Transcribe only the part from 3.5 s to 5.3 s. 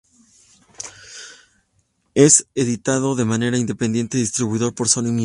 independiente, distribuido por Sony Music.